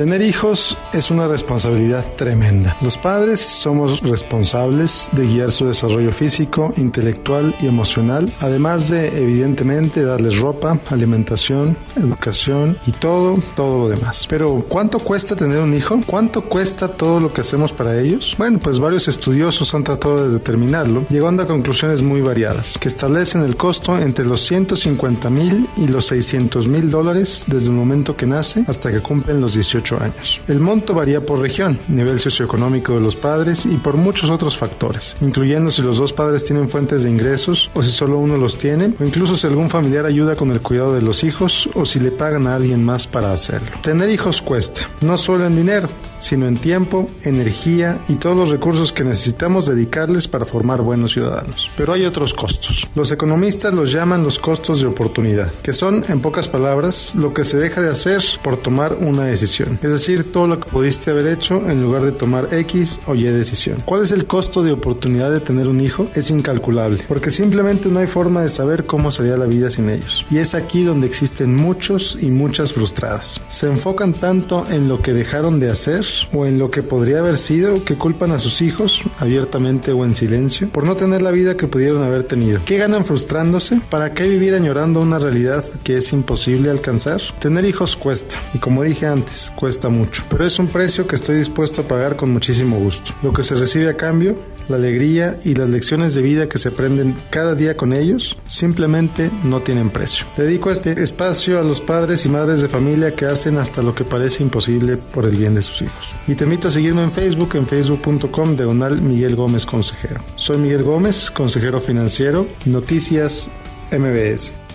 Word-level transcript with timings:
Tener 0.00 0.22
hijos 0.22 0.78
es 0.94 1.10
una 1.10 1.28
responsabilidad 1.28 2.06
tremenda. 2.16 2.74
Los 2.80 2.96
padres 2.96 3.38
somos 3.38 4.00
responsables 4.00 5.10
de 5.12 5.26
guiar 5.26 5.50
su 5.50 5.66
desarrollo 5.66 6.10
físico, 6.10 6.72
intelectual 6.78 7.54
y 7.60 7.66
emocional, 7.66 8.32
además 8.40 8.88
de 8.88 9.08
evidentemente 9.08 10.02
darles 10.02 10.38
ropa, 10.38 10.78
alimentación, 10.88 11.76
educación 11.96 12.78
y 12.86 12.92
todo, 12.92 13.42
todo 13.54 13.80
lo 13.80 13.94
demás. 13.94 14.24
Pero 14.26 14.64
¿cuánto 14.66 15.00
cuesta 15.00 15.36
tener 15.36 15.58
un 15.58 15.74
hijo? 15.74 16.00
¿Cuánto 16.06 16.40
cuesta 16.40 16.88
todo 16.88 17.20
lo 17.20 17.30
que 17.34 17.42
hacemos 17.42 17.70
para 17.70 18.00
ellos? 18.00 18.34
Bueno, 18.38 18.58
pues 18.58 18.78
varios 18.78 19.06
estudiosos 19.06 19.74
han 19.74 19.84
tratado 19.84 20.26
de 20.26 20.32
determinarlo, 20.32 21.04
llegando 21.10 21.42
a 21.42 21.46
conclusiones 21.46 22.00
muy 22.00 22.22
variadas, 22.22 22.78
que 22.80 22.88
establecen 22.88 23.44
el 23.44 23.58
costo 23.58 23.98
entre 23.98 24.24
los 24.24 24.46
150 24.46 25.28
mil 25.28 25.68
y 25.76 25.88
los 25.88 26.06
600 26.06 26.68
mil 26.68 26.88
dólares 26.88 27.44
desde 27.48 27.68
el 27.68 27.74
momento 27.74 28.16
que 28.16 28.24
nace 28.24 28.64
hasta 28.66 28.90
que 28.90 29.00
cumplen 29.00 29.42
los 29.42 29.52
18 29.52 29.89
años. 29.98 30.40
El 30.48 30.60
monto 30.60 30.94
varía 30.94 31.20
por 31.20 31.40
región, 31.40 31.78
nivel 31.88 32.20
socioeconómico 32.20 32.94
de 32.94 33.00
los 33.00 33.16
padres 33.16 33.66
y 33.66 33.76
por 33.76 33.96
muchos 33.96 34.30
otros 34.30 34.56
factores, 34.56 35.16
incluyendo 35.20 35.70
si 35.70 35.82
los 35.82 35.98
dos 35.98 36.12
padres 36.12 36.44
tienen 36.44 36.68
fuentes 36.68 37.02
de 37.02 37.10
ingresos 37.10 37.70
o 37.74 37.82
si 37.82 37.90
solo 37.90 38.18
uno 38.18 38.36
los 38.36 38.58
tiene, 38.58 38.92
o 38.98 39.04
incluso 39.04 39.36
si 39.36 39.46
algún 39.46 39.70
familiar 39.70 40.06
ayuda 40.06 40.36
con 40.36 40.50
el 40.50 40.60
cuidado 40.60 40.94
de 40.94 41.02
los 41.02 41.24
hijos 41.24 41.68
o 41.74 41.86
si 41.86 42.00
le 42.00 42.10
pagan 42.10 42.46
a 42.46 42.56
alguien 42.56 42.84
más 42.84 43.06
para 43.06 43.32
hacerlo. 43.32 43.68
Tener 43.82 44.10
hijos 44.10 44.42
cuesta, 44.42 44.88
no 45.00 45.18
solo 45.18 45.46
en 45.46 45.56
dinero, 45.56 45.88
sino 46.20 46.46
en 46.46 46.56
tiempo, 46.56 47.08
energía 47.22 47.98
y 48.08 48.16
todos 48.16 48.36
los 48.36 48.50
recursos 48.50 48.92
que 48.92 49.04
necesitamos 49.04 49.66
dedicarles 49.66 50.28
para 50.28 50.44
formar 50.44 50.82
buenos 50.82 51.12
ciudadanos. 51.12 51.70
Pero 51.76 51.92
hay 51.92 52.04
otros 52.04 52.34
costos. 52.34 52.86
Los 52.94 53.10
economistas 53.12 53.74
los 53.74 53.92
llaman 53.92 54.22
los 54.22 54.38
costos 54.38 54.80
de 54.80 54.86
oportunidad, 54.86 55.52
que 55.62 55.72
son, 55.72 56.04
en 56.08 56.20
pocas 56.20 56.48
palabras, 56.48 57.14
lo 57.14 57.32
que 57.32 57.44
se 57.44 57.58
deja 57.58 57.80
de 57.80 57.90
hacer 57.90 58.22
por 58.42 58.56
tomar 58.56 58.98
una 59.00 59.24
decisión. 59.24 59.78
Es 59.82 59.90
decir, 59.90 60.32
todo 60.32 60.46
lo 60.46 60.60
que 60.60 60.68
pudiste 60.68 61.10
haber 61.10 61.28
hecho 61.28 61.68
en 61.70 61.82
lugar 61.82 62.02
de 62.02 62.12
tomar 62.12 62.52
X 62.52 63.00
o 63.06 63.14
Y 63.14 63.24
decisión. 63.24 63.78
¿Cuál 63.84 64.02
es 64.02 64.12
el 64.12 64.26
costo 64.26 64.62
de 64.62 64.72
oportunidad 64.72 65.30
de 65.30 65.40
tener 65.40 65.68
un 65.68 65.80
hijo? 65.80 66.08
Es 66.14 66.30
incalculable, 66.30 67.04
porque 67.08 67.30
simplemente 67.30 67.88
no 67.88 68.00
hay 68.00 68.06
forma 68.06 68.42
de 68.42 68.48
saber 68.48 68.84
cómo 68.84 69.10
sería 69.10 69.36
la 69.36 69.46
vida 69.46 69.70
sin 69.70 69.88
ellos. 69.90 70.26
Y 70.30 70.38
es 70.38 70.54
aquí 70.54 70.82
donde 70.82 71.06
existen 71.06 71.54
muchos 71.54 72.18
y 72.20 72.30
muchas 72.30 72.72
frustradas. 72.72 73.40
Se 73.48 73.66
enfocan 73.66 74.12
tanto 74.12 74.66
en 74.70 74.88
lo 74.88 75.00
que 75.02 75.12
dejaron 75.12 75.60
de 75.60 75.70
hacer 75.70 76.04
o 76.32 76.46
en 76.46 76.58
lo 76.58 76.70
que 76.70 76.82
podría 76.82 77.20
haber 77.20 77.38
sido 77.38 77.84
que 77.84 77.94
culpan 77.94 78.32
a 78.32 78.38
sus 78.38 78.62
hijos, 78.62 79.02
abiertamente 79.18 79.92
o 79.92 80.04
en 80.04 80.14
silencio, 80.14 80.68
por 80.68 80.84
no 80.84 80.96
tener 80.96 81.22
la 81.22 81.30
vida 81.30 81.56
que 81.56 81.68
pudieron 81.68 82.02
haber 82.02 82.24
tenido. 82.24 82.60
¿Qué 82.64 82.78
ganan 82.78 83.04
frustrándose? 83.04 83.80
¿Para 83.90 84.12
qué 84.14 84.28
vivir 84.28 84.54
añorando 84.54 85.00
una 85.00 85.18
realidad 85.18 85.64
que 85.84 85.96
es 85.96 86.12
imposible 86.12 86.70
alcanzar? 86.70 87.20
Tener 87.38 87.64
hijos 87.64 87.96
cuesta, 87.96 88.36
y 88.54 88.58
como 88.58 88.82
dije 88.82 89.06
antes, 89.06 89.52
cuesta 89.56 89.88
mucho, 89.88 90.24
pero 90.28 90.46
es 90.46 90.58
un 90.58 90.68
precio 90.68 91.06
que 91.06 91.16
estoy 91.16 91.36
dispuesto 91.36 91.82
a 91.82 91.88
pagar 91.88 92.16
con 92.16 92.30
muchísimo 92.30 92.78
gusto. 92.78 93.12
Lo 93.22 93.32
que 93.32 93.42
se 93.42 93.54
recibe 93.54 93.88
a 93.88 93.96
cambio 93.96 94.36
la 94.70 94.76
alegría 94.76 95.38
y 95.44 95.54
las 95.54 95.68
lecciones 95.68 96.14
de 96.14 96.22
vida 96.22 96.48
que 96.48 96.58
se 96.58 96.70
aprenden 96.70 97.14
cada 97.30 97.54
día 97.54 97.76
con 97.76 97.92
ellos 97.92 98.38
simplemente 98.46 99.30
no 99.44 99.60
tienen 99.60 99.90
precio. 99.90 100.26
Dedico 100.36 100.70
este 100.70 101.02
espacio 101.02 101.58
a 101.58 101.62
los 101.62 101.80
padres 101.80 102.24
y 102.24 102.28
madres 102.28 102.60
de 102.60 102.68
familia 102.68 103.14
que 103.14 103.26
hacen 103.26 103.58
hasta 103.58 103.82
lo 103.82 103.94
que 103.94 104.04
parece 104.04 104.42
imposible 104.42 104.96
por 104.96 105.26
el 105.26 105.36
bien 105.36 105.54
de 105.54 105.62
sus 105.62 105.82
hijos. 105.82 106.14
Y 106.26 106.34
te 106.34 106.44
invito 106.44 106.68
a 106.68 106.70
seguirme 106.70 107.02
en 107.02 107.12
Facebook, 107.12 107.50
en 107.54 107.66
facebook.com 107.66 108.56
diagonal 108.56 109.02
Miguel 109.02 109.36
Gómez 109.36 109.66
Consejero. 109.66 110.20
Soy 110.36 110.58
Miguel 110.58 110.84
Gómez, 110.84 111.30
consejero 111.30 111.80
financiero, 111.80 112.46
Noticias 112.64 113.50
MBS. 113.90 114.69